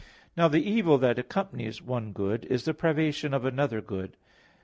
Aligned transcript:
Now 0.35 0.47
the 0.47 0.67
evil 0.67 0.97
that 0.97 1.19
accompanies 1.19 1.79
one 1.79 2.11
good, 2.11 2.45
is 2.45 2.65
the 2.65 2.73
privation 2.73 3.35
of 3.35 3.45
another 3.45 3.81
good. 3.81 4.17